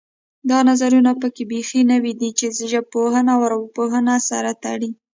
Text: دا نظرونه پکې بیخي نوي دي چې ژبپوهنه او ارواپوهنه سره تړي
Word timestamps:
دا 0.49 0.59
نظرونه 0.69 1.11
پکې 1.21 1.43
بیخي 1.51 1.81
نوي 1.91 2.13
دي 2.19 2.29
چې 2.39 2.45
ژبپوهنه 2.71 3.31
او 3.35 3.41
ارواپوهنه 3.47 4.15
سره 4.29 4.51
تړي 4.63 4.91